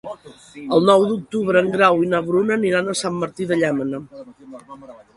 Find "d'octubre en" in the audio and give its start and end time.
1.09-1.69